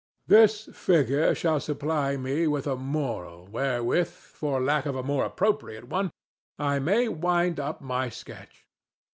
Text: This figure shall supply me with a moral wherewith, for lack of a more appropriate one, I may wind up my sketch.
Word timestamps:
This 0.25 0.67
figure 0.73 1.35
shall 1.35 1.59
supply 1.59 2.17
me 2.17 2.47
with 2.47 2.65
a 2.65 2.75
moral 2.75 3.45
wherewith, 3.45 4.09
for 4.09 4.59
lack 4.59 4.87
of 4.87 4.95
a 4.95 5.03
more 5.03 5.23
appropriate 5.25 5.89
one, 5.89 6.11
I 6.57 6.79
may 6.79 7.07
wind 7.07 7.59
up 7.59 7.81
my 7.81 8.09
sketch. 8.09 8.65